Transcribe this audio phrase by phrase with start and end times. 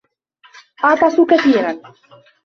[0.83, 1.81] أعطس كثيراً.